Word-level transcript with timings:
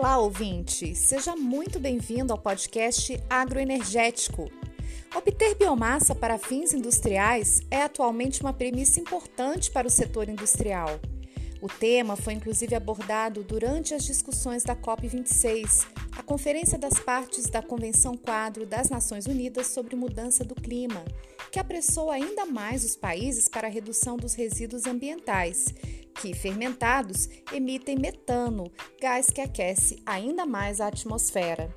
Olá, 0.00 0.16
ouvinte! 0.16 0.94
Seja 0.94 1.36
muito 1.36 1.78
bem-vindo 1.78 2.32
ao 2.32 2.38
podcast 2.38 3.22
Agroenergético. 3.28 4.50
Obter 5.14 5.54
biomassa 5.54 6.14
para 6.14 6.38
fins 6.38 6.72
industriais 6.72 7.60
é 7.70 7.82
atualmente 7.82 8.40
uma 8.40 8.54
premissa 8.54 8.98
importante 8.98 9.70
para 9.70 9.86
o 9.86 9.90
setor 9.90 10.30
industrial. 10.30 10.98
O 11.60 11.68
tema 11.68 12.16
foi 12.16 12.32
inclusive 12.32 12.74
abordado 12.74 13.44
durante 13.44 13.92
as 13.92 14.02
discussões 14.02 14.64
da 14.64 14.74
COP26, 14.74 15.86
a 16.16 16.22
Conferência 16.22 16.78
das 16.78 16.98
Partes 16.98 17.50
da 17.50 17.60
Convenção 17.60 18.16
Quadro 18.16 18.64
das 18.64 18.88
Nações 18.88 19.26
Unidas 19.26 19.66
sobre 19.66 19.96
Mudança 19.96 20.42
do 20.42 20.54
Clima, 20.54 21.04
que 21.52 21.58
apressou 21.58 22.10
ainda 22.10 22.46
mais 22.46 22.86
os 22.86 22.96
países 22.96 23.50
para 23.50 23.68
a 23.68 23.70
redução 23.70 24.16
dos 24.16 24.32
resíduos 24.32 24.86
ambientais, 24.86 25.66
que, 26.14 26.34
fermentados, 26.34 27.28
emitem 27.52 27.98
metano, 27.98 28.70
gás 29.00 29.30
que 29.30 29.40
aquece 29.40 30.02
ainda 30.04 30.44
mais 30.44 30.80
a 30.80 30.86
atmosfera. 30.88 31.72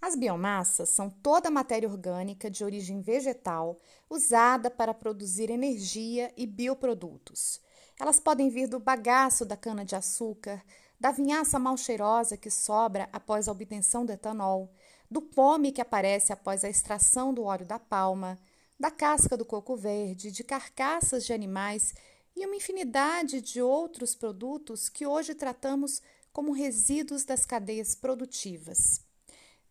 As 0.00 0.16
biomassas 0.16 0.88
são 0.88 1.08
toda 1.08 1.50
matéria 1.50 1.88
orgânica 1.88 2.50
de 2.50 2.64
origem 2.64 3.00
vegetal 3.00 3.78
usada 4.10 4.68
para 4.68 4.92
produzir 4.92 5.48
energia 5.48 6.32
e 6.36 6.44
bioprodutos. 6.44 7.60
Elas 8.00 8.18
podem 8.18 8.50
vir 8.50 8.66
do 8.66 8.80
bagaço 8.80 9.44
da 9.44 9.56
cana-de-açúcar, 9.56 10.60
da 10.98 11.12
vinhaça 11.12 11.58
mal 11.58 11.76
cheirosa 11.76 12.36
que 12.36 12.50
sobra 12.50 13.08
após 13.12 13.48
a 13.48 13.52
obtenção 13.52 14.04
do 14.04 14.12
etanol, 14.12 14.72
do 15.10 15.22
pome 15.22 15.70
que 15.70 15.80
aparece 15.80 16.32
após 16.32 16.64
a 16.64 16.68
extração 16.68 17.32
do 17.32 17.44
óleo 17.44 17.64
da 17.64 17.78
palma, 17.78 18.38
da 18.82 18.90
casca 18.90 19.36
do 19.36 19.44
coco 19.44 19.76
verde, 19.76 20.32
de 20.32 20.42
carcaças 20.42 21.24
de 21.24 21.32
animais 21.32 21.94
e 22.34 22.44
uma 22.44 22.56
infinidade 22.56 23.40
de 23.40 23.62
outros 23.62 24.12
produtos 24.12 24.88
que 24.88 25.06
hoje 25.06 25.36
tratamos 25.36 26.02
como 26.32 26.50
resíduos 26.50 27.24
das 27.24 27.46
cadeias 27.46 27.94
produtivas. 27.94 29.00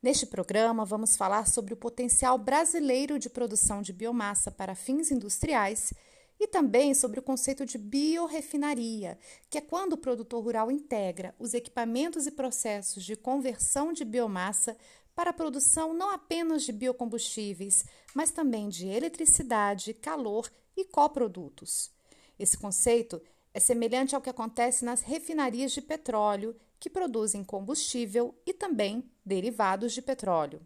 Neste 0.02 0.25
programa, 0.25 0.86
vamos 0.86 1.17
falar 1.17 1.45
sobre 1.45 1.73
o 1.73 1.77
potencial 1.77 2.38
brasileiro 2.38 3.19
de 3.19 3.30
produção 3.30 3.81
de 3.81 3.91
biomassa 3.91 4.49
para 4.49 4.75
fins 4.75 5.11
industriais 5.11 5.93
e 6.39 6.47
também 6.47 6.93
sobre 6.93 7.19
o 7.19 7.23
conceito 7.23 7.66
de 7.66 7.77
biorefinaria, 7.77 9.19
que 9.49 9.58
é 9.58 9.61
quando 9.61 9.93
o 9.93 9.97
produtor 9.97 10.41
rural 10.41 10.71
integra 10.71 11.36
os 11.38 11.53
equipamentos 11.53 12.27
e 12.27 12.31
processos 12.31 13.03
de 13.03 13.17
conversão 13.17 13.91
de 13.91 14.05
biomassa 14.05 14.77
para 15.22 15.30
a 15.30 15.33
produção 15.33 15.94
não 15.94 16.09
apenas 16.09 16.64
de 16.64 16.72
biocombustíveis, 16.72 17.86
mas 18.11 18.31
também 18.31 18.69
de 18.69 18.88
eletricidade, 18.88 19.94
calor 19.94 20.52
e 20.75 20.83
coprodutos. 20.83 21.91
Esse 22.39 22.58
conceito 22.58 23.22
é 23.53 23.59
semelhante 23.59 24.16
ao 24.16 24.22
que 24.22 24.31
acontece 24.31 24.83
nas 24.83 25.02
refinarias 25.02 25.73
de 25.73 25.80
petróleo, 25.80 26.55
que 26.80 26.89
produzem 26.89 27.44
combustível 27.44 28.33
e 28.47 28.52
também 28.52 29.11
derivados 29.23 29.94
de 29.94 30.02
petróleo. 30.02 30.66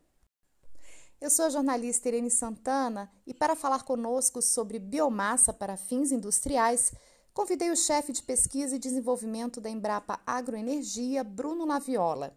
Eu 1.20 1.30
sou 1.30 1.48
a 1.48 1.50
jornalista 1.50 2.08
Irene 2.08 2.32
Santana 2.32 3.12
e, 3.28 3.34
para 3.34 3.58
falar 3.58 3.84
conosco 3.84 4.42
sobre 4.42 4.80
biomassa 4.80 5.52
para 5.52 5.76
fins 5.76 6.14
industriais, 6.14 6.94
convidei 7.34 7.72
o 7.72 7.76
chefe 7.76 8.14
de 8.14 8.24
pesquisa 8.24 8.78
e 8.78 8.80
desenvolvimento 8.80 9.60
da 9.60 9.70
Embrapa 9.70 10.22
Agroenergia, 10.26 11.26
Bruno 11.26 11.66
Laviola. 11.66 12.34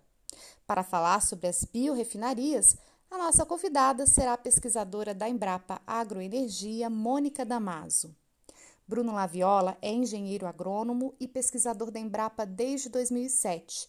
Para 0.68 0.82
falar 0.82 1.22
sobre 1.22 1.46
as 1.46 1.64
biorefinarias, 1.64 2.76
a 3.10 3.16
nossa 3.16 3.46
convidada 3.46 4.04
será 4.04 4.34
a 4.34 4.36
pesquisadora 4.36 5.14
da 5.14 5.26
Embrapa 5.26 5.80
Agroenergia, 5.86 6.90
Mônica 6.90 7.42
Damaso. 7.42 8.14
Bruno 8.86 9.14
Laviola 9.14 9.78
é 9.80 9.90
engenheiro 9.90 10.46
agrônomo 10.46 11.14
e 11.18 11.26
pesquisador 11.26 11.90
da 11.90 11.98
Embrapa 11.98 12.44
desde 12.44 12.90
2007. 12.90 13.88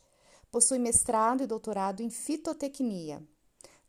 Possui 0.50 0.80
mestrado 0.80 1.44
e 1.44 1.48
doutorado 1.48 2.00
em 2.00 2.10
fitotecnia. 2.10 3.22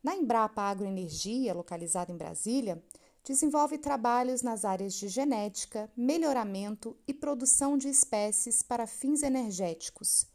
Na 0.03 0.17
Embrapa 0.17 0.63
Agroenergia, 0.63 1.55
localizada 1.55 2.11
em 2.11 2.17
Brasília, 2.17 2.83
desenvolve 3.23 3.79
trabalhos 3.79 4.43
nas 4.43 4.65
áreas 4.65 4.95
de 4.95 5.07
genética, 5.07 5.89
melhoramento 5.97 6.97
e 7.07 7.15
produção 7.15 7.79
de 7.79 7.89
espécies 7.89 8.63
para 8.63 8.85
fins 8.85 9.23
energéticos. 9.23 10.27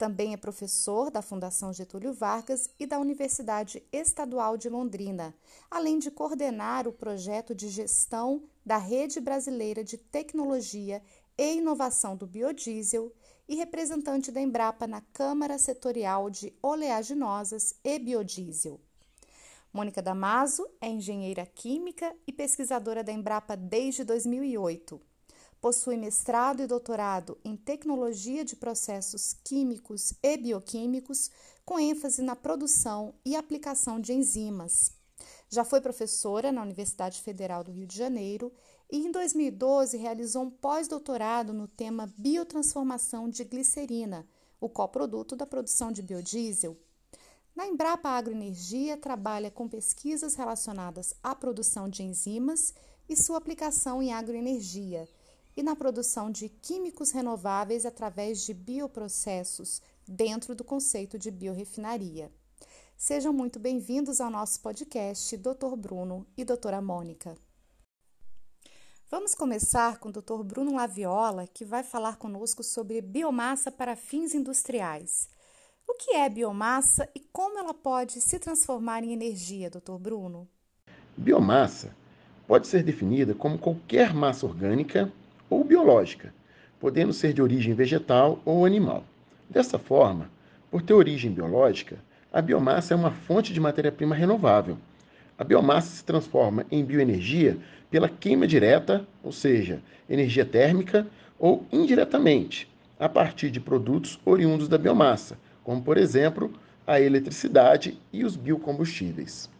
Também 0.00 0.32
é 0.32 0.36
professor 0.38 1.10
da 1.10 1.20
Fundação 1.20 1.74
Getúlio 1.74 2.14
Vargas 2.14 2.70
e 2.78 2.86
da 2.86 2.98
Universidade 2.98 3.82
Estadual 3.92 4.56
de 4.56 4.66
Londrina, 4.66 5.34
além 5.70 5.98
de 5.98 6.10
coordenar 6.10 6.88
o 6.88 6.92
projeto 6.92 7.54
de 7.54 7.68
gestão 7.68 8.42
da 8.64 8.78
Rede 8.78 9.20
Brasileira 9.20 9.84
de 9.84 9.98
Tecnologia 9.98 11.02
e 11.36 11.56
Inovação 11.56 12.16
do 12.16 12.26
Biodiesel 12.26 13.12
e 13.46 13.56
representante 13.56 14.32
da 14.32 14.40
Embrapa 14.40 14.86
na 14.86 15.02
Câmara 15.02 15.58
Setorial 15.58 16.30
de 16.30 16.50
Oleaginosas 16.62 17.74
e 17.84 17.98
Biodiesel. 17.98 18.80
Mônica 19.70 20.00
Damaso 20.00 20.66
é 20.80 20.88
engenheira 20.88 21.44
química 21.44 22.16
e 22.26 22.32
pesquisadora 22.32 23.04
da 23.04 23.12
Embrapa 23.12 23.54
desde 23.54 24.02
2008. 24.02 24.98
Possui 25.60 25.98
mestrado 25.98 26.62
e 26.62 26.66
doutorado 26.66 27.36
em 27.44 27.54
Tecnologia 27.54 28.42
de 28.42 28.56
Processos 28.56 29.34
Químicos 29.44 30.14
e 30.22 30.38
Bioquímicos, 30.38 31.30
com 31.66 31.78
ênfase 31.78 32.22
na 32.22 32.34
produção 32.34 33.12
e 33.26 33.36
aplicação 33.36 34.00
de 34.00 34.14
enzimas. 34.14 34.90
Já 35.50 35.62
foi 35.62 35.82
professora 35.82 36.50
na 36.50 36.62
Universidade 36.62 37.20
Federal 37.20 37.62
do 37.62 37.72
Rio 37.72 37.86
de 37.86 37.94
Janeiro 37.94 38.50
e, 38.90 39.06
em 39.06 39.12
2012, 39.12 39.98
realizou 39.98 40.44
um 40.44 40.50
pós-doutorado 40.50 41.52
no 41.52 41.68
tema 41.68 42.10
Biotransformação 42.16 43.28
de 43.28 43.44
Glicerina, 43.44 44.26
o 44.58 44.66
coproduto 44.66 45.36
da 45.36 45.46
produção 45.46 45.92
de 45.92 46.00
biodiesel. 46.00 46.74
Na 47.54 47.66
Embrapa 47.66 48.08
Agroenergia, 48.08 48.96
trabalha 48.96 49.50
com 49.50 49.68
pesquisas 49.68 50.36
relacionadas 50.36 51.14
à 51.22 51.34
produção 51.34 51.86
de 51.86 52.02
enzimas 52.02 52.72
e 53.06 53.14
sua 53.14 53.36
aplicação 53.36 54.02
em 54.02 54.10
agroenergia 54.10 55.06
e 55.60 55.62
na 55.62 55.76
produção 55.76 56.30
de 56.30 56.48
químicos 56.48 57.10
renováveis 57.10 57.84
através 57.84 58.46
de 58.46 58.54
bioprocessos, 58.54 59.82
dentro 60.08 60.54
do 60.54 60.64
conceito 60.64 61.18
de 61.18 61.30
biorefinaria. 61.30 62.32
Sejam 62.96 63.30
muito 63.30 63.58
bem-vindos 63.58 64.22
ao 64.22 64.30
nosso 64.30 64.58
podcast, 64.62 65.36
Dr. 65.36 65.76
Bruno 65.76 66.26
e 66.34 66.46
Doutora 66.46 66.80
Mônica. 66.80 67.36
Vamos 69.10 69.34
começar 69.34 69.98
com 69.98 70.08
o 70.08 70.12
Dr. 70.12 70.42
Bruno 70.42 70.74
Laviola, 70.74 71.46
que 71.46 71.66
vai 71.66 71.82
falar 71.82 72.16
conosco 72.16 72.62
sobre 72.62 73.02
biomassa 73.02 73.70
para 73.70 73.94
fins 73.94 74.34
industriais. 74.34 75.28
O 75.86 75.92
que 75.92 76.12
é 76.12 76.30
biomassa 76.30 77.06
e 77.14 77.20
como 77.20 77.58
ela 77.58 77.74
pode 77.74 78.18
se 78.22 78.38
transformar 78.38 79.04
em 79.04 79.12
energia, 79.12 79.68
Dr. 79.68 79.98
Bruno? 79.98 80.48
Biomassa 81.14 81.94
pode 82.48 82.66
ser 82.66 82.82
definida 82.82 83.34
como 83.34 83.58
qualquer 83.58 84.14
massa 84.14 84.46
orgânica 84.46 85.12
ou 85.50 85.64
biológica, 85.64 86.32
podendo 86.78 87.12
ser 87.12 87.34
de 87.34 87.42
origem 87.42 87.74
vegetal 87.74 88.40
ou 88.44 88.64
animal. 88.64 89.04
Dessa 89.50 89.78
forma, 89.78 90.30
por 90.70 90.80
ter 90.80 90.94
origem 90.94 91.32
biológica, 91.32 91.98
a 92.32 92.40
biomassa 92.40 92.94
é 92.94 92.96
uma 92.96 93.10
fonte 93.10 93.52
de 93.52 93.58
matéria-prima 93.58 94.14
renovável. 94.14 94.78
A 95.36 95.42
biomassa 95.42 95.96
se 95.96 96.04
transforma 96.04 96.64
em 96.70 96.84
bioenergia 96.84 97.58
pela 97.90 98.08
queima 98.08 98.46
direta, 98.46 99.04
ou 99.22 99.32
seja, 99.32 99.82
energia 100.08 100.44
térmica, 100.44 101.06
ou 101.38 101.66
indiretamente, 101.72 102.70
a 102.98 103.08
partir 103.08 103.50
de 103.50 103.58
produtos 103.58 104.20
oriundos 104.24 104.68
da 104.68 104.78
biomassa, 104.78 105.36
como, 105.64 105.82
por 105.82 105.98
exemplo, 105.98 106.52
a 106.86 107.00
eletricidade 107.00 107.98
e 108.12 108.24
os 108.24 108.36
biocombustíveis. 108.36 109.50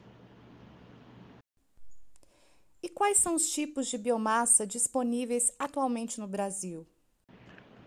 E 2.83 2.89
quais 2.89 3.19
são 3.19 3.35
os 3.35 3.51
tipos 3.51 3.89
de 3.89 3.99
biomassa 3.99 4.67
disponíveis 4.67 5.53
atualmente 5.59 6.19
no 6.19 6.27
Brasil? 6.27 6.87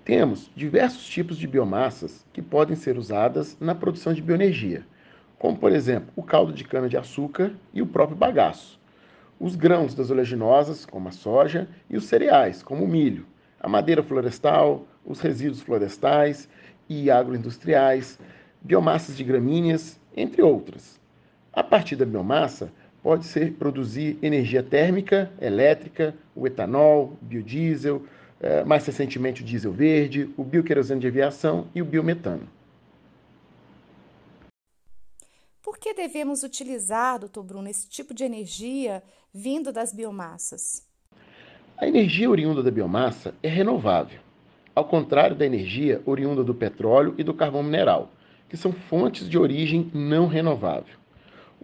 Temos 0.05 0.51
diversos 0.55 1.03
tipos 1.03 1.35
de 1.35 1.47
biomassas 1.47 2.23
que 2.31 2.43
podem 2.43 2.75
ser 2.75 2.95
usadas 2.95 3.57
na 3.59 3.73
produção 3.73 4.13
de 4.13 4.21
bioenergia, 4.21 4.85
como, 5.39 5.57
por 5.57 5.71
exemplo, 5.71 6.09
o 6.15 6.21
caldo 6.21 6.53
de 6.53 6.63
cana-de-açúcar 6.63 7.55
e 7.73 7.81
o 7.81 7.87
próprio 7.87 8.15
bagaço, 8.15 8.79
os 9.39 9.55
grãos 9.55 9.95
das 9.95 10.11
oleaginosas, 10.11 10.85
como 10.85 11.09
a 11.09 11.11
soja, 11.11 11.67
e 11.89 11.97
os 11.97 12.05
cereais, 12.05 12.61
como 12.61 12.83
o 12.83 12.87
milho, 12.87 13.25
a 13.59 13.67
madeira 13.67 14.03
florestal, 14.03 14.85
os 15.03 15.19
resíduos 15.19 15.61
florestais 15.61 16.47
e 16.87 17.09
agroindustriais, 17.09 18.19
biomassas 18.61 19.17
de 19.17 19.23
gramíneas, 19.23 19.99
entre 20.15 20.43
outras. 20.43 21.01
A 21.51 21.63
partir 21.63 21.95
da 21.95 22.05
biomassa, 22.05 22.71
pode 23.03 23.25
ser 23.25 23.51
produzir 23.53 24.17
energia 24.21 24.63
térmica, 24.63 25.29
elétrica, 25.41 26.15
o 26.33 26.47
etanol, 26.47 27.17
biodiesel, 27.21 28.01
eh, 28.39 28.63
mais 28.63 28.85
recentemente 28.85 29.41
o 29.41 29.45
diesel 29.45 29.73
verde, 29.73 30.33
o 30.37 30.43
bioquerosene 30.43 31.01
de 31.01 31.07
aviação 31.07 31.67
e 31.75 31.81
o 31.81 31.85
biometano. 31.85 32.47
Por 35.61 35.77
que 35.77 35.93
devemos 35.93 36.43
utilizar, 36.43 37.19
doutor 37.19 37.43
Bruno, 37.43 37.67
esse 37.67 37.89
tipo 37.89 38.13
de 38.13 38.23
energia 38.23 39.03
vindo 39.33 39.71
das 39.73 39.93
biomassas? 39.93 40.87
A 41.77 41.85
energia 41.85 42.29
oriunda 42.29 42.63
da 42.63 42.71
biomassa 42.71 43.35
é 43.43 43.49
renovável. 43.49 44.19
ao 44.75 44.85
contrário 44.85 45.35
da 45.35 45.45
energia 45.45 46.01
oriunda 46.03 46.43
do 46.43 46.55
petróleo 46.55 47.13
e 47.15 47.23
do 47.23 47.31
carvão 47.31 47.61
mineral, 47.61 48.09
que 48.49 48.57
são 48.57 48.71
fontes 48.71 49.29
de 49.29 49.37
origem 49.37 49.91
não 49.93 50.25
renovável. 50.25 50.95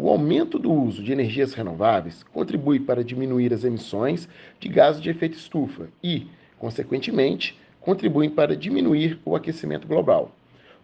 O 0.02 0.10
aumento 0.10 0.58
do 0.58 0.72
uso 0.72 1.04
de 1.04 1.12
energias 1.12 1.54
renováveis 1.54 2.24
contribui 2.32 2.80
para 2.80 3.04
diminuir 3.04 3.54
as 3.54 3.66
emissões 3.66 4.30
de 4.58 4.70
gases 4.70 5.02
de 5.02 5.10
efeito 5.10 5.38
estufa 5.38 5.90
e, 6.02 6.26
consequentemente, 6.58 7.60
contribuem 7.82 8.30
para 8.30 8.56
diminuir 8.56 9.20
o 9.26 9.36
aquecimento 9.36 9.86
global. 9.86 10.34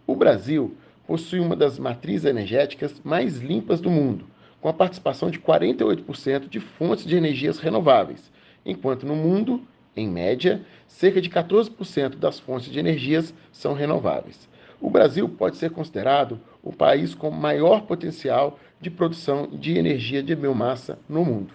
O 0.06 0.14
Brasil 0.14 0.76
possui 1.06 1.40
uma 1.40 1.56
das 1.56 1.78
matrizes 1.78 2.26
energéticas 2.26 3.00
mais 3.02 3.38
limpas 3.38 3.80
do 3.80 3.88
mundo, 3.88 4.26
com 4.60 4.68
a 4.68 4.74
participação 4.74 5.30
de 5.30 5.40
48% 5.40 6.46
de 6.50 6.60
fontes 6.60 7.06
de 7.06 7.16
energias 7.16 7.58
renováveis, 7.58 8.30
enquanto 8.66 9.06
no 9.06 9.16
mundo, 9.16 9.62
em 9.96 10.06
média, 10.06 10.60
cerca 10.86 11.22
de 11.22 11.30
14% 11.30 12.16
das 12.16 12.38
fontes 12.38 12.70
de 12.70 12.78
energias 12.78 13.32
são 13.50 13.72
renováveis. 13.72 14.46
O 14.78 14.90
Brasil 14.90 15.26
pode 15.26 15.56
ser 15.56 15.70
considerado 15.70 16.38
o 16.62 16.70
país 16.70 17.14
com 17.14 17.30
maior 17.30 17.86
potencial 17.86 18.58
de 18.86 18.90
produção 18.90 19.48
de 19.52 19.76
energia 19.76 20.22
de 20.22 20.32
biomassa 20.36 20.96
no 21.08 21.24
mundo. 21.24 21.52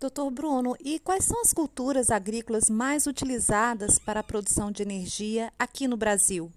Doutor 0.00 0.30
Bruno, 0.30 0.74
e 0.82 0.98
quais 0.98 1.24
são 1.24 1.38
as 1.42 1.52
culturas 1.52 2.10
agrícolas 2.10 2.70
mais 2.70 3.06
utilizadas 3.06 3.98
para 3.98 4.20
a 4.20 4.22
produção 4.22 4.72
de 4.72 4.82
energia 4.82 5.52
aqui 5.58 5.86
no 5.86 5.98
Brasil? 5.98 6.50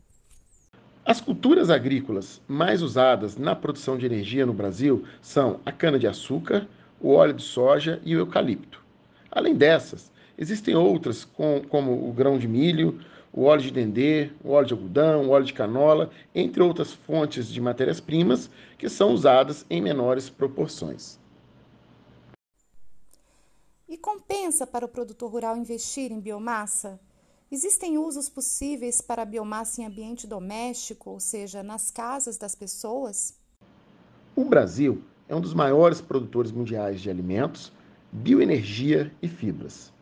As 1.05 1.19
culturas 1.19 1.69
agrícolas 1.69 2.41
mais 2.47 2.81
usadas 2.81 3.35
na 3.35 3.53
produção 3.53 3.97
de 3.97 4.05
energia 4.05 4.45
no 4.45 4.53
Brasil 4.53 5.03
são 5.21 5.59
a 5.65 5.71
cana-de-açúcar, 5.71 6.65
o 7.01 7.11
óleo 7.11 7.33
de 7.33 7.43
soja 7.43 8.01
e 8.05 8.15
o 8.15 8.19
eucalipto. 8.19 8.81
Além 9.29 9.53
dessas, 9.53 10.09
existem 10.37 10.75
outras, 10.75 11.25
como 11.25 12.09
o 12.09 12.13
grão 12.13 12.37
de 12.37 12.47
milho, 12.47 13.01
o 13.37 13.43
óleo 13.43 13.61
de 13.61 13.69
dendê, 13.69 14.31
o 14.43 14.49
óleo 14.49 14.65
de 14.65 14.73
algodão, 14.73 15.27
o 15.27 15.29
óleo 15.29 15.45
de 15.45 15.53
canola, 15.53 16.09
entre 16.33 16.59
outras 16.63 16.91
fontes 16.91 17.47
de 17.47 17.61
matérias-primas 17.61 18.49
que 18.79 18.89
são 18.89 19.13
usadas 19.13 19.63
em 19.69 19.79
menores 19.79 20.27
proporções. 20.27 21.19
E 23.87 23.95
compensa 23.95 24.65
para 24.65 24.85
o 24.85 24.89
produtor 24.89 25.31
rural 25.31 25.55
investir 25.55 26.11
em 26.11 26.19
biomassa? 26.19 26.99
Existem 27.51 27.99
usos 27.99 28.27
possíveis 28.27 29.01
para 29.01 29.21
a 29.21 29.25
biomassa 29.25 29.83
em 29.83 29.85
ambiente 29.85 30.25
doméstico, 30.25 31.11
ou 31.11 31.19
seja, 31.19 31.61
nas 31.61 31.91
casas 31.91 32.37
das 32.39 32.55
pessoas? 32.55 33.37
O 34.35 34.43
Brasil 34.45 35.03
é 35.29 35.35
um 35.35 35.41
dos 35.41 35.53
maiores 35.53 36.01
produtores 36.01 36.51
mundiais 36.51 36.99
de 37.01 37.09
alimentos, 37.11 37.71
bioenergia 38.11 39.13
e 39.21 39.27
fibras. 39.27 39.93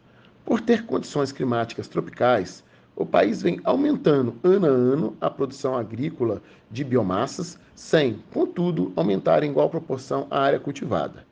Por 0.45 0.61
ter 0.61 0.85
condições 0.85 1.33
climáticas 1.33 1.89
tropicais, 1.89 2.63
o 2.95 3.05
país 3.05 3.41
vem 3.41 3.59
aumentando 3.63 4.35
ano 4.43 4.65
a 4.65 4.69
ano 4.69 5.17
a 5.19 5.29
produção 5.29 5.75
agrícola 5.75 6.41
de 6.71 6.83
biomassas, 6.83 7.59
sem, 7.75 8.19
contudo, 8.33 8.93
aumentar 8.95 9.43
em 9.43 9.49
igual 9.51 9.69
proporção 9.69 10.27
a 10.31 10.39
área 10.39 10.59
cultivada. 10.59 11.25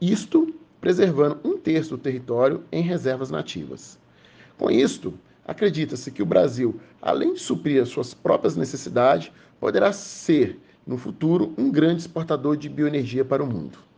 Isto 0.00 0.54
preservando 0.80 1.38
um 1.44 1.58
terço 1.58 1.90
do 1.90 1.98
território 1.98 2.64
em 2.72 2.82
reservas 2.82 3.30
nativas. 3.30 3.98
Com 4.56 4.70
isto, 4.70 5.12
acredita-se 5.46 6.10
que 6.10 6.22
o 6.22 6.26
Brasil, 6.26 6.80
além 7.02 7.34
de 7.34 7.40
suprir 7.40 7.82
as 7.82 7.90
suas 7.90 8.14
próprias 8.14 8.56
necessidades, 8.56 9.30
poderá 9.60 9.92
ser, 9.92 10.58
no 10.86 10.96
futuro, 10.96 11.52
um 11.58 11.70
grande 11.70 12.00
exportador 12.00 12.56
de 12.56 12.68
bioenergia 12.68 13.26
para 13.26 13.42
o 13.42 13.46
mundo. 13.46 13.89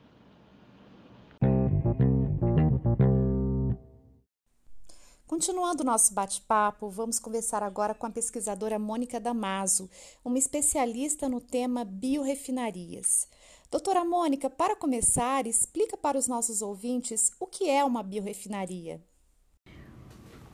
Continuando 5.43 5.83
nosso 5.83 6.15
bate-papo, 6.15 6.89
vamos 6.89 7.19
conversar 7.19 7.65
agora 7.65 7.97
com 7.97 8.07
a 8.07 8.11
pesquisadora 8.11 8.79
Mônica 8.79 9.19
Damaso, 9.19 9.91
uma 10.25 10.39
especialista 10.39 11.29
no 11.29 11.41
tema 11.41 11.85
biorefinarias. 11.85 13.27
Doutora 13.69 14.05
Mônica, 14.05 14.49
para 14.49 14.77
começar, 14.77 15.45
explica 15.49 15.97
para 15.97 16.17
os 16.17 16.29
nossos 16.29 16.63
ouvintes 16.63 17.33
o 17.41 17.47
que 17.49 17.69
é 17.69 17.85
uma 17.85 18.05
biorefinaria. 18.05 19.03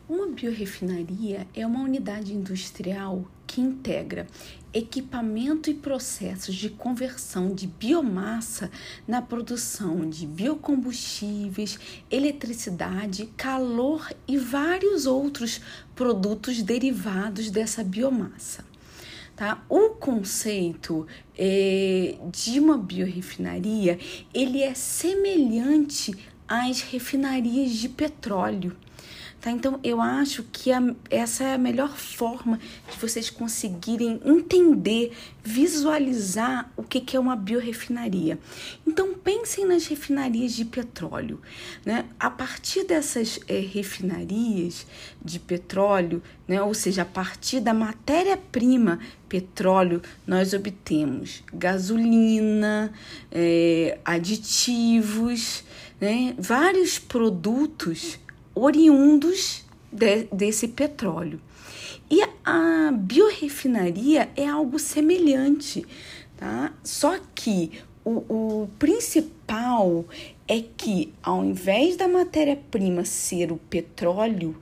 Uma 0.08 0.26
biorefinaria 0.26 1.46
é 1.54 1.66
uma 1.66 1.82
unidade 1.82 2.32
industrial 2.32 3.30
que 3.46 3.60
integra 3.60 4.26
equipamento 4.72 5.68
e 5.68 5.74
processos 5.74 6.54
de 6.54 6.70
conversão 6.70 7.54
de 7.54 7.66
biomassa 7.66 8.70
na 9.06 9.20
produção 9.20 10.08
de 10.08 10.26
biocombustíveis, 10.26 11.78
eletricidade, 12.10 13.26
calor 13.36 14.10
e 14.26 14.38
vários 14.38 15.04
outros 15.04 15.60
produtos 15.94 16.62
derivados 16.62 17.50
dessa 17.50 17.84
biomassa. 17.84 18.64
Tá? 19.36 19.62
O 19.68 19.90
conceito 19.90 21.06
é, 21.36 22.16
de 22.32 22.58
uma 22.58 22.78
biorefinaria 22.78 23.98
ele 24.32 24.62
é 24.62 24.72
semelhante 24.72 26.14
às 26.48 26.80
refinarias 26.80 27.72
de 27.72 27.90
petróleo. 27.90 28.74
Tá? 29.40 29.52
Então, 29.52 29.78
eu 29.84 30.00
acho 30.00 30.42
que 30.52 30.72
a, 30.72 30.82
essa 31.08 31.44
é 31.44 31.54
a 31.54 31.58
melhor 31.58 31.96
forma 31.96 32.58
de 32.90 32.98
vocês 32.98 33.30
conseguirem 33.30 34.20
entender, 34.24 35.12
visualizar 35.44 36.72
o 36.76 36.82
que, 36.82 37.00
que 37.00 37.16
é 37.16 37.20
uma 37.20 37.36
biorefinaria. 37.36 38.36
Então, 38.84 39.14
pensem 39.14 39.64
nas 39.64 39.86
refinarias 39.86 40.54
de 40.54 40.64
petróleo. 40.64 41.40
Né? 41.86 42.04
A 42.18 42.28
partir 42.28 42.84
dessas 42.84 43.38
é, 43.46 43.60
refinarias 43.60 44.86
de 45.24 45.38
petróleo, 45.38 46.20
né? 46.48 46.60
ou 46.60 46.74
seja, 46.74 47.02
a 47.02 47.06
partir 47.06 47.60
da 47.60 47.72
matéria-prima 47.72 48.98
petróleo, 49.28 50.02
nós 50.26 50.52
obtemos 50.52 51.44
gasolina, 51.52 52.92
é, 53.30 53.98
aditivos, 54.04 55.62
né? 56.00 56.34
vários 56.36 56.98
produtos 56.98 58.18
oriundos 58.58 59.64
de, 59.90 60.24
desse 60.32 60.68
petróleo. 60.68 61.40
E 62.10 62.22
a 62.44 62.90
biorefinaria 62.92 64.30
é 64.34 64.46
algo 64.46 64.78
semelhante, 64.78 65.86
tá? 66.36 66.72
Só 66.82 67.18
que 67.34 67.72
o, 68.04 68.62
o 68.62 68.70
principal 68.78 70.06
é 70.46 70.62
que, 70.76 71.12
ao 71.22 71.44
invés 71.44 71.96
da 71.96 72.08
matéria-prima 72.08 73.04
ser 73.04 73.52
o 73.52 73.58
petróleo, 73.58 74.56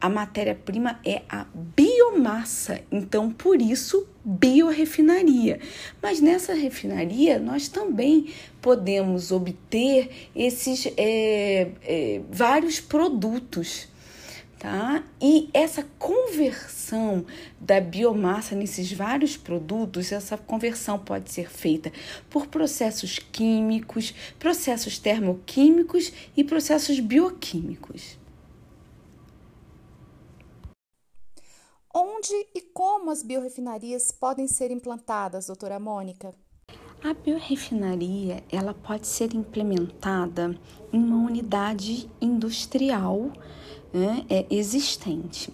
a 0.00 0.08
matéria-prima 0.08 0.98
é 1.04 1.22
a 1.28 1.46
biomassa. 1.54 2.80
Então, 2.90 3.30
por 3.30 3.60
isso, 3.60 4.06
biorefinaria. 4.24 5.60
Mas 6.02 6.20
nessa 6.20 6.54
refinaria, 6.54 7.38
nós 7.38 7.68
também 7.68 8.28
podemos 8.60 9.32
obter 9.32 10.28
esses 10.34 10.86
é, 10.96 11.70
é, 11.82 12.20
vários 12.30 12.80
produtos. 12.80 13.88
Tá? 14.58 15.02
E 15.18 15.48
essa 15.54 15.86
conversão 15.98 17.24
da 17.58 17.80
biomassa 17.80 18.54
nesses 18.54 18.92
vários 18.92 19.34
produtos, 19.34 20.12
essa 20.12 20.36
conversão 20.36 20.98
pode 20.98 21.32
ser 21.32 21.48
feita 21.48 21.90
por 22.28 22.46
processos 22.46 23.18
químicos, 23.18 24.12
processos 24.38 24.98
termoquímicos 24.98 26.12
e 26.36 26.44
processos 26.44 27.00
bioquímicos. 27.00 28.18
Onde 31.94 32.34
e 32.54 32.60
como 32.60 33.10
as 33.10 33.22
biorrefinarias 33.22 34.12
podem 34.12 34.46
ser 34.46 34.70
implantadas, 34.70 35.46
doutora 35.46 35.80
Mônica? 35.80 36.34
A 37.02 37.14
biorefinaria 37.14 38.44
ela 38.52 38.74
pode 38.74 39.06
ser 39.06 39.34
implementada 39.34 40.54
em 40.92 40.98
uma 40.98 41.26
unidade 41.26 42.10
industrial 42.20 43.32
né, 43.90 44.22
é, 44.28 44.44
existente. 44.50 45.50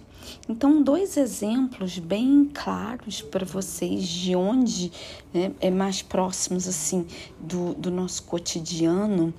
Então, 0.49 0.83
dois 0.83 1.15
exemplos 1.15 1.99
bem 1.99 2.51
claros 2.53 3.21
para 3.21 3.45
vocês 3.45 4.05
de 4.05 4.35
onde 4.35 4.91
né, 5.33 5.53
é 5.61 5.71
mais 5.71 6.01
próximos 6.01 6.67
assim 6.67 7.07
do, 7.39 7.73
do 7.75 7.89
nosso 7.89 8.23
cotidiano 8.23 9.33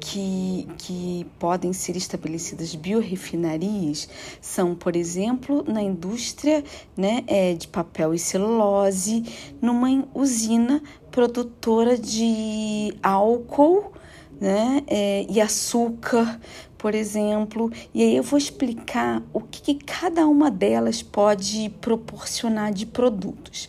que, 0.00 0.66
que 0.78 1.26
podem 1.38 1.72
ser 1.72 1.96
estabelecidas 1.96 2.74
biorefinarias 2.74 4.08
são, 4.40 4.74
por 4.74 4.96
exemplo, 4.96 5.64
na 5.66 5.80
indústria 5.80 6.64
né, 6.96 7.22
é, 7.26 7.54
de 7.54 7.68
papel 7.68 8.12
e 8.12 8.18
celulose, 8.18 9.22
numa 9.60 10.08
usina 10.12 10.82
produtora 11.12 11.96
de 11.96 12.92
álcool 13.02 13.92
né, 14.40 14.82
é, 14.88 15.26
e 15.30 15.40
açúcar, 15.40 16.40
por 16.76 16.94
exemplo. 16.94 17.70
E 17.94 18.02
aí 18.02 18.16
eu 18.16 18.22
vou 18.24 18.38
explicar 18.38 19.22
o 19.32 19.40
que, 19.40 19.74
que 19.74 19.84
cada 19.84 20.26
uma 20.26 20.50
delas 20.50 21.02
pode 21.02 21.68
proporcionar 21.80 22.72
de 22.72 22.86
produtos. 22.86 23.68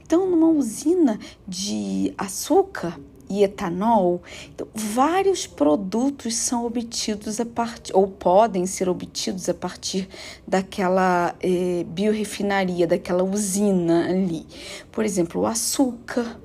Então, 0.00 0.30
numa 0.30 0.48
usina 0.48 1.18
de 1.46 2.14
açúcar, 2.16 2.98
e 3.28 3.42
etanol, 3.42 4.22
então, 4.54 4.66
vários 4.74 5.46
produtos 5.46 6.34
são 6.34 6.64
obtidos 6.66 7.40
a 7.40 7.46
partir, 7.46 7.94
ou 7.94 8.06
podem 8.06 8.66
ser 8.66 8.88
obtidos 8.88 9.48
a 9.48 9.54
partir 9.54 10.08
daquela 10.46 11.34
eh, 11.40 11.84
biorefinaria, 11.88 12.86
daquela 12.86 13.22
usina 13.22 14.08
ali. 14.08 14.46
Por 14.90 15.04
exemplo, 15.04 15.42
o 15.42 15.46
açúcar, 15.46 16.38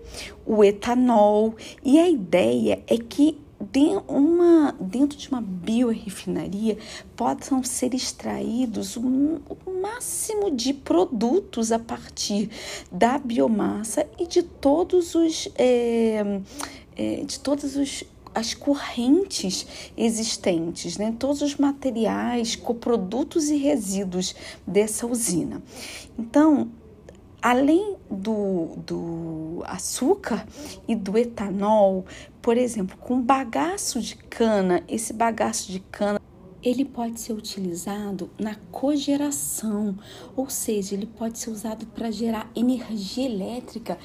o 0.46 0.64
etanol, 0.64 1.56
e 1.84 2.00
a 2.00 2.10
ideia 2.10 2.84
é 2.88 2.98
que 2.98 3.43
uma, 4.08 4.76
dentro 4.80 5.18
de 5.18 5.30
uma 5.30 5.42
biorefinaria 5.42 6.78
possam 7.16 7.64
ser 7.64 7.94
extraídos 7.94 8.96
o, 8.96 9.02
o 9.66 9.82
máximo 9.82 10.52
de 10.52 10.74
produtos 10.74 11.72
a 11.72 11.80
partir 11.80 12.50
da 12.92 13.18
biomassa 13.18 14.08
e 14.20 14.28
de 14.28 14.44
todos 14.44 15.16
os 15.16 15.50
é, 15.58 16.42
é, 16.96 17.24
de 17.24 17.40
todos 17.40 17.76
os 17.76 18.04
as 18.36 18.54
correntes 18.56 19.92
existentes, 19.96 20.98
né? 20.98 21.16
todos 21.20 21.44
os 21.44 21.56
materiais, 21.56 22.56
coprodutos 22.56 23.50
e 23.50 23.58
resíduos 23.58 24.36
dessa 24.66 25.06
usina. 25.06 25.62
Então, 26.18 26.72
além 27.44 27.98
do, 28.10 28.78
do 28.88 29.62
açúcar 29.66 30.48
e 30.88 30.96
do 30.96 31.18
etanol, 31.18 32.06
por 32.42 32.58
exemplo, 32.58 32.96
com 32.98 33.22
bagaço 33.22 34.02
de 34.02 34.16
cana, 34.16 34.82
esse 34.88 35.12
bagaço 35.12 35.70
de 35.70 35.82
cana 35.82 36.22
ele 36.64 36.86
pode 36.86 37.20
ser 37.20 37.34
utilizado 37.34 38.32
na 38.40 38.56
cogeração, 38.72 39.98
ou 40.34 40.50
seja, 40.50 40.96
ele 40.96 41.06
pode 41.06 41.38
ser 41.38 41.50
usado 41.50 41.86
para 41.88 42.10
gerar 42.10 42.50
energia 42.56 43.26
elétrica 43.26 43.98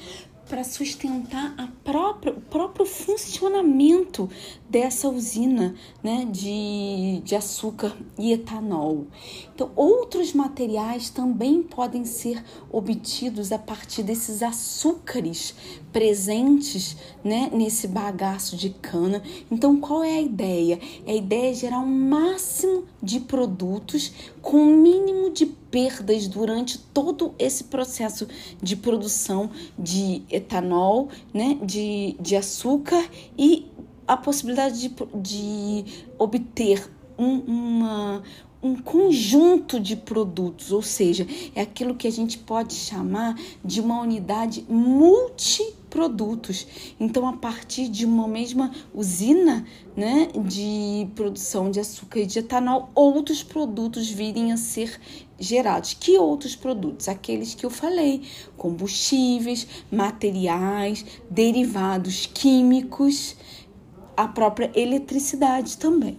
para 0.49 0.63
sustentar 0.65 1.55
própria, 1.83 2.33
o 2.33 2.41
próprio 2.41 2.85
funcionamento 2.85 4.29
dessa 4.69 5.09
usina 5.09 5.73
né, 6.03 6.27
de, 6.29 7.21
de 7.23 7.35
açúcar 7.35 7.95
e 8.17 8.31
etanol. 8.31 9.07
Então, 9.53 9.71
outros 9.75 10.31
materiais 10.33 11.09
também 11.09 11.63
podem 11.63 12.05
ser 12.05 12.43
obtidos 12.71 13.51
a 13.51 13.57
partir 13.57 14.03
desses 14.03 14.43
açúcares 14.43 15.55
presentes 15.91 16.95
né, 17.23 17.49
nesse 17.51 17.87
bagaço 17.87 18.55
de 18.55 18.69
cana. 18.69 19.23
Então, 19.49 19.79
qual 19.79 20.03
é 20.03 20.17
a 20.17 20.21
ideia? 20.21 20.79
A 21.07 21.13
ideia 21.13 21.51
é 21.51 21.53
gerar 21.53 21.79
um 21.79 22.09
máximo 22.09 22.85
de 23.01 23.19
produtos 23.19 24.11
com 24.41 24.57
o 24.57 24.61
um 24.61 24.77
mínimo 24.77 25.31
de 25.31 25.45
perdas 25.45 26.27
durante 26.27 26.77
todo 26.77 27.33
esse 27.37 27.65
processo 27.65 28.27
de 28.61 28.75
produção 28.75 29.49
de 29.77 30.23
etanol, 30.29 31.09
né, 31.33 31.57
de, 31.63 32.15
de 32.19 32.35
açúcar 32.35 33.03
e 33.37 33.67
a 34.09 34.17
possibilidade 34.17 34.79
de, 34.79 34.95
de 35.21 35.85
obter 36.17 36.91
um, 37.15 37.37
uma, 37.41 38.23
um 38.61 38.75
conjunto 38.75 39.79
de 39.79 39.95
produtos, 39.95 40.71
ou 40.71 40.81
seja, 40.81 41.27
é 41.53 41.61
aquilo 41.61 41.93
que 41.93 42.07
a 42.07 42.11
gente 42.11 42.39
pode 42.39 42.73
chamar 42.73 43.35
de 43.63 43.79
uma 43.79 44.01
unidade 44.01 44.65
multiprodutos. 44.67 46.65
Então, 46.99 47.27
a 47.27 47.33
partir 47.33 47.87
de 47.87 48.03
uma 48.03 48.27
mesma 48.27 48.71
usina 48.95 49.63
né, 49.95 50.29
de 50.43 51.07
produção 51.13 51.69
de 51.69 51.79
açúcar 51.79 52.21
e 52.21 52.25
de 52.25 52.39
etanol, 52.39 52.89
outros 52.95 53.43
produtos 53.43 54.09
virem 54.09 54.51
a 54.51 54.57
ser 54.57 54.99
gerados. 55.39 55.93
Que 55.93 56.17
outros 56.17 56.55
produtos? 56.55 57.07
Aqueles 57.07 57.53
que 57.53 57.65
eu 57.65 57.69
falei: 57.69 58.23
combustíveis, 58.57 59.67
materiais, 59.91 61.05
derivados 61.29 62.25
químicos, 62.25 63.35
a 64.19 64.27
própria 64.27 64.69
eletricidade 64.75 65.77
também. 65.77 66.17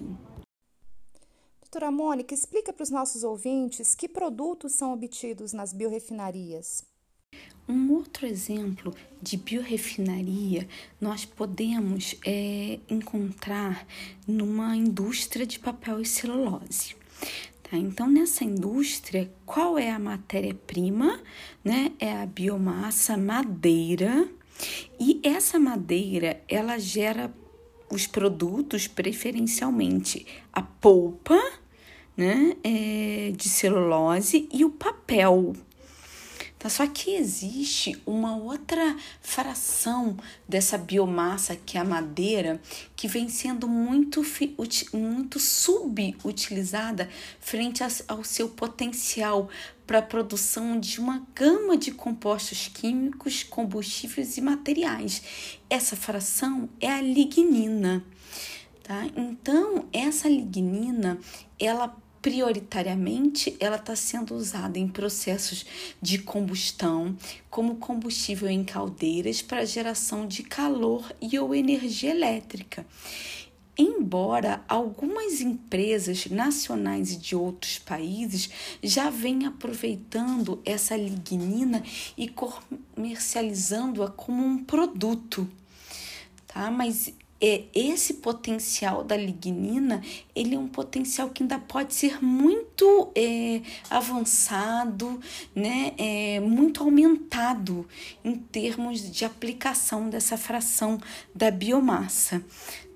Doutora 1.61 1.91
Mônica, 1.91 2.33
explica 2.33 2.73
para 2.73 2.83
os 2.83 2.89
nossos 2.89 3.23
ouvintes 3.23 3.95
que 3.95 4.09
produtos 4.09 4.73
são 4.73 4.95
obtidos 4.95 5.53
nas 5.53 5.75
biorrefinarias. 5.75 6.83
Um 7.69 7.93
outro 7.93 8.27
exemplo 8.27 8.95
de 9.21 9.37
biorefinaria 9.37 10.67
nós 10.99 11.27
podemos 11.27 12.17
é, 12.27 12.81
encontrar 12.89 13.87
numa 14.27 14.75
indústria 14.75 15.45
de 15.45 15.59
papel 15.59 16.01
e 16.01 16.07
celulose. 16.07 16.97
Tá? 17.63 17.77
Então, 17.77 18.09
nessa 18.09 18.45
indústria, 18.45 19.31
qual 19.45 19.79
é 19.79 19.91
a 19.91 19.99
matéria-prima? 19.99 21.21
Né? 21.63 21.93
É 22.01 22.17
a 22.17 22.25
biomassa 22.25 23.19
madeira. 23.19 24.27
E 24.99 25.21
essa 25.23 25.59
madeira, 25.59 26.43
ela 26.49 26.79
gera 26.79 27.33
os 27.91 28.07
produtos, 28.07 28.87
preferencialmente 28.87 30.27
a 30.53 30.63
polpa, 30.63 31.39
né, 32.17 32.57
é, 32.63 33.33
de 33.37 33.49
celulose 33.49 34.49
e 34.53 34.65
o 34.65 34.71
papel. 34.71 35.55
Tá? 36.61 36.69
Só 36.69 36.87
que 36.87 37.15
existe 37.15 38.01
uma 38.05 38.37
outra 38.37 38.95
fração 39.23 40.15
dessa 40.47 40.77
biomassa, 40.77 41.57
que 41.57 41.79
é 41.79 41.81
a 41.81 41.85
madeira, 41.85 42.61
que 42.95 43.09
vem 43.09 43.31
sendo 43.31 43.67
muito, 43.67 44.23
muito 44.93 45.41
subutilizada 45.41 47.09
frente 47.41 47.83
ao 48.07 48.23
seu 48.23 48.51
potencial 48.51 49.49
para 49.87 50.01
a 50.01 50.03
produção 50.03 50.79
de 50.79 51.01
uma 51.01 51.27
gama 51.35 51.79
de 51.79 51.93
compostos 51.93 52.69
químicos, 52.69 53.43
combustíveis 53.43 54.37
e 54.37 54.43
materiais. 54.43 55.23
Essa 55.71 55.97
fração 55.97 56.69
é 56.79 56.93
a 56.93 57.01
lignina. 57.01 58.05
Tá? 58.83 59.07
Então, 59.17 59.89
essa 59.95 60.29
lignina, 60.29 61.19
ela 61.59 61.97
prioritariamente 62.23 63.57
ela 63.59 63.77
está 63.77 63.97
sendo 63.97 64.35
usada 64.35 64.79
em 64.79 64.87
processos 64.87 65.65
de 66.01 66.19
combustão, 66.19 67.17
como 67.49 67.77
combustível 67.77 68.49
em 68.49 68.65
caldeiras 68.65 69.41
para 69.43 69.65
geração 69.65 70.27
de 70.27 70.43
calor 70.43 71.13
e 71.21 71.39
ou 71.39 71.55
energia 71.55 72.11
elétrica. 72.11 72.87
Embora 73.79 74.63
algumas 74.69 75.41
empresas 75.41 76.27
nacionais 76.27 77.13
e 77.13 77.17
de 77.17 77.35
outros 77.35 77.79
países 77.79 78.51
já 78.83 79.09
venham 79.09 79.49
aproveitando 79.51 80.61
essa 80.67 80.95
lignina 80.95 81.83
e 82.15 82.29
comercializando-a 82.29 84.11
como 84.11 84.45
um 84.45 84.63
produto, 84.63 85.49
tá? 86.47 86.71
Mas 86.71 87.15
esse 87.41 88.15
potencial 88.15 89.03
da 89.03 89.17
lignina 89.17 90.03
ele 90.35 90.55
é 90.55 90.59
um 90.59 90.69
potencial 90.69 91.31
que 91.31 91.43
ainda 91.43 91.59
pode 91.59 91.95
ser 91.95 92.23
muito 92.23 93.11
é, 93.15 93.63
avançado, 93.89 95.21
né, 95.55 95.93
é, 95.97 96.41
muito 96.41 96.83
aumentado 96.83 97.87
em 98.25 98.35
termos 98.35 99.11
de 99.11 99.25
aplicação 99.25 100.11
dessa 100.11 100.37
fração 100.37 101.01
da 101.35 101.51
biomassa. 101.51 102.43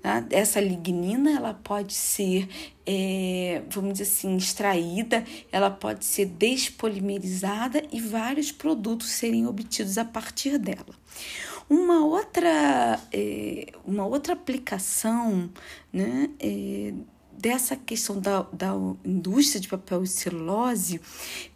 Tá? 0.01 0.23
Essa 0.29 0.59
lignina 0.59 1.31
ela 1.31 1.53
pode 1.53 1.93
ser, 1.93 2.47
é, 2.85 3.63
vamos 3.69 3.93
dizer 3.93 4.03
assim, 4.03 4.37
extraída, 4.37 5.25
ela 5.51 5.71
pode 5.71 6.05
ser 6.05 6.25
despolimerizada 6.25 7.83
e 7.91 7.99
vários 7.99 8.51
produtos 8.51 9.09
serem 9.09 9.47
obtidos 9.47 9.97
a 9.97 10.05
partir 10.05 10.59
dela. 10.59 10.93
Uma 11.69 12.05
outra, 12.05 12.99
é, 13.11 13.71
uma 13.83 14.05
outra 14.05 14.33
aplicação 14.33 15.49
né, 15.91 16.29
é, 16.39 16.93
dessa 17.37 17.75
questão 17.75 18.19
da, 18.19 18.43
da 18.53 18.73
indústria 19.03 19.59
de 19.59 19.67
papel 19.67 20.03
e 20.03 20.07
celulose 20.07 21.01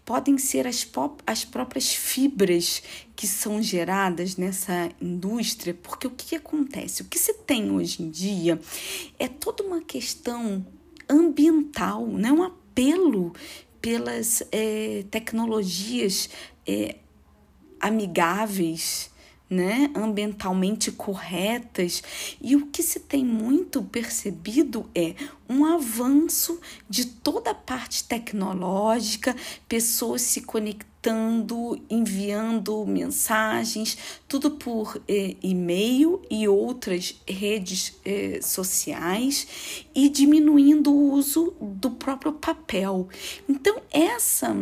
podem 0.04 0.38
ser 0.38 0.68
as, 0.68 0.88
as 1.25 1.46
próprias 1.46 1.94
fibras 1.94 2.82
que 3.16 3.28
são 3.28 3.62
geradas 3.62 4.36
nessa 4.36 4.89
indústria, 5.00 5.74
porque 5.74 6.08
o 6.08 6.12
que, 6.12 6.28
que 6.28 6.36
acontece? 6.36 7.01
O 7.01 7.06
que 7.06 7.20
se 7.20 7.34
tem 7.34 7.72
hoje 7.72 8.01
em 8.01 8.10
dia 8.10 8.60
é 9.18 9.28
toda 9.28 9.63
uma 9.63 9.82
questão 9.82 10.66
ambiental, 11.08 12.06
né? 12.08 12.32
um 12.32 12.44
apelo 12.44 13.34
pelas 13.82 14.44
é, 14.51 15.06
tecnologias 15.10 16.30
é, 16.68 16.96
amigáveis 17.80 19.12
né, 19.50 19.89
ambientalmente 19.96 20.91
corretas, 20.91 22.03
e 22.41 22.56
o 22.56 22.68
que 22.68 22.84
se 22.84 23.00
tem 23.00 23.25
muito 23.25 23.82
percebido 23.82 24.89
é 24.94 25.15
um 25.50 25.65
avanço 25.65 26.60
de 26.88 27.06
toda 27.06 27.51
a 27.51 27.56
parte 27.56 28.03
tecnológica, 28.03 29.36
pessoas 29.68 30.22
se 30.22 30.41
conectando, 30.41 31.82
enviando 31.89 32.86
mensagens, 32.86 33.98
tudo 34.27 34.51
por 34.51 35.01
eh, 35.08 35.36
e-mail 35.41 36.22
e 36.29 36.48
outras 36.48 37.20
redes 37.27 37.96
eh, 38.06 38.39
sociais, 38.44 39.86
e 39.96 40.08
diminuindo 40.10 40.94
o 40.94 41.13
uso 41.13 41.56
do 41.60 41.89
próprio 41.91 42.34
papel. 42.34 43.08
Então, 43.48 43.82
essa 43.91 44.56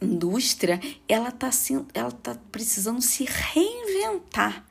indústria 0.00 0.80
ela 1.08 1.28
está 1.28 1.50
ela 1.92 2.10
tá 2.10 2.36
precisando 2.50 3.02
se 3.02 3.24
reinventar 3.24 3.79
reinventar. 4.00 4.66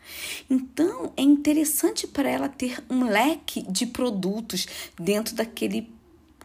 Então, 0.50 1.14
é 1.16 1.22
interessante 1.22 2.08
para 2.08 2.30
ela 2.30 2.50
ter 2.50 2.84
um 2.90 3.04
leque 3.06 3.62
de 3.62 3.86
produtos 3.86 4.68
dentro 5.00 5.36
daquele 5.36 5.90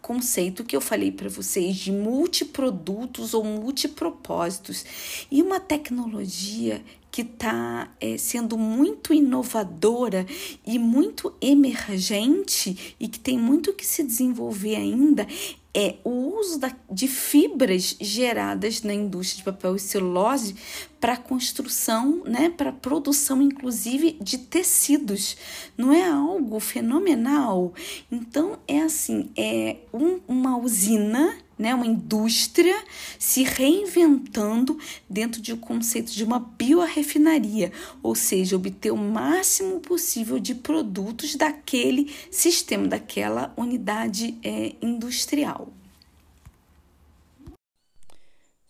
conceito 0.01 0.65
que 0.65 0.77
eu 0.77 0.83
falei 0.83 1.11
para 1.11 1.31
vocês 1.31 1.77
de 1.77 1.91
multiprodutos 1.91 3.33
ou 3.33 3.43
multipropósitos 3.43 4.85
e 5.31 5.41
uma 5.41 5.59
tecnologia 5.59 6.85
que 7.11 7.23
está 7.23 7.89
é, 8.01 8.19
sendo 8.19 8.59
muito 8.59 9.15
inovadora 9.15 10.27
e 10.67 10.79
muito 10.79 11.33
emergente 11.41 12.97
e 13.01 13.09
que 13.09 13.19
tem 13.19 13.39
muito 13.39 13.73
que 13.73 13.87
se 13.87 14.03
desenvolver 14.03 14.77
ainda 14.77 15.27
é 15.75 15.97
o 16.05 16.39
uso 16.39 16.59
da, 16.59 16.73
de 16.91 17.09
fibras 17.09 17.97
geradas 18.01 18.83
na 18.83 18.95
indústria 18.95 19.39
de 19.39 19.45
papel 19.45 19.75
e 19.75 19.81
celulose 19.81 20.55
para 21.01 21.17
construção, 21.17 22.23
né, 22.25 22.49
para 22.49 22.73
produção 22.73 23.43
inclusive 23.43 24.17
de 24.21 24.39
tecidos. 24.39 25.37
Não 25.77 25.93
é 25.93 26.09
algo 26.09 26.61
fenomenal? 26.61 27.75
Então 28.11 28.59
é 28.69 28.81
assim, 28.81 29.31
é 29.37 29.79
um, 29.93 30.21
uma 30.29 30.57
usina 30.57 31.37
né, 31.59 31.75
uma 31.75 31.87
indústria 31.87 32.75
se 33.19 33.43
reinventando 33.43 34.79
dentro 35.09 35.41
de 35.41 35.53
um 35.53 35.57
conceito 35.57 36.13
de 36.13 36.25
uma 36.25 36.39
biorefinaria, 36.39 37.73
ou 38.03 38.15
seja, 38.15 38.57
obter 38.57 38.93
o 38.93 38.97
máximo 38.97 39.81
possível 39.81 40.39
de 40.39 40.55
produtos 40.55 41.35
daquele 41.37 42.13
sistema, 42.31 42.89
daquela 42.89 43.53
unidade 43.57 44.39
é, 44.43 44.75
industrial. 44.83 45.69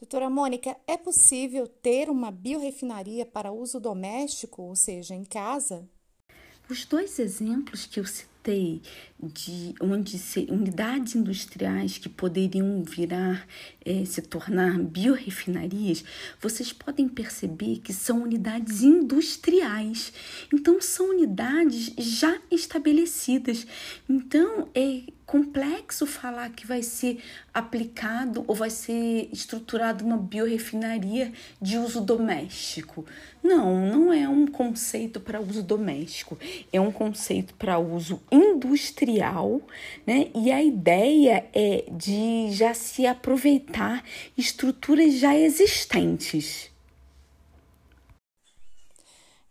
Doutora 0.01 0.29
Mônica, 0.29 0.77
é 0.87 0.99
possível 0.99 1.67
ter 1.67 2.11
uma 2.11 2.31
biorefinaria 2.31 3.25
para 3.25 3.51
uso 3.51 3.81
doméstico, 3.81 4.63
ou 4.63 4.77
seja, 4.77 5.15
em 5.15 5.25
casa? 5.25 5.89
Os 6.69 6.85
dois 6.85 7.19
exemplos 7.19 7.87
que 7.87 8.01
eu 8.01 8.05
citei 8.05 8.34
de 8.53 9.75
onde 9.81 10.19
se, 10.19 10.47
unidades 10.51 11.15
industriais 11.15 11.97
que 11.99 12.09
poderiam 12.09 12.83
virar 12.83 13.47
é, 13.85 14.05
se 14.05 14.21
tornar 14.23 14.79
biorefinarias, 14.79 16.05
vocês 16.41 16.73
podem 16.73 17.09
perceber 17.09 17.79
que 17.79 17.93
são 17.93 18.23
unidades 18.23 18.83
industriais. 18.83 20.13
Então 20.53 20.81
são 20.81 21.11
unidades 21.11 21.93
já 21.97 22.39
estabelecidas. 22.51 23.67
Então 24.09 24.69
é 24.75 25.03
complexo 25.35 26.07
falar 26.07 26.51
que 26.51 26.65
vai 26.65 26.81
ser 26.81 27.21
aplicado 27.53 28.45
ou 28.47 28.55
vai 28.55 28.71
ser 28.71 29.29
estruturado 29.33 30.05
uma 30.05 30.17
biorefinaria 30.17 31.33
de 31.61 31.77
uso 31.77 32.01
doméstico. 32.01 33.05
Não, 33.43 33.85
não 33.85 34.13
é 34.13 34.29
um 34.29 34.47
conceito 34.47 35.19
para 35.19 35.41
uso 35.41 35.61
doméstico, 35.61 36.39
é 36.73 36.81
um 36.81 36.93
conceito 36.93 37.53
para 37.55 37.81
uso 37.81 38.23
industrial, 38.31 39.61
né? 40.07 40.29
E 40.37 40.53
a 40.53 40.63
ideia 40.63 41.45
é 41.53 41.85
de 41.91 42.53
já 42.53 42.73
se 42.73 43.05
aproveitar 43.05 44.05
estruturas 44.39 45.15
já 45.15 45.37
existentes. 45.37 46.71